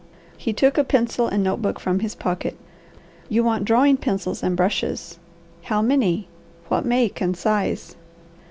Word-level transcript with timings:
He 0.35 0.51
took 0.51 0.79
a 0.79 0.83
pencil 0.83 1.27
and 1.27 1.43
notebook 1.43 1.79
from 1.79 1.99
his 1.99 2.15
pocket. 2.15 2.57
"You 3.29 3.43
want 3.43 3.65
drawing 3.65 3.97
pencils 3.97 4.41
and 4.41 4.57
brushes; 4.57 5.19
how 5.65 5.83
many, 5.83 6.27
what 6.69 6.87
make 6.87 7.21
and 7.21 7.37
size?" 7.37 7.95